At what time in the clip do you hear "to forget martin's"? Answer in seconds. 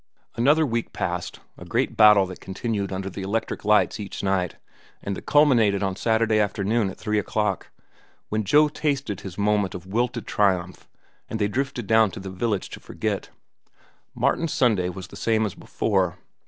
12.71-14.53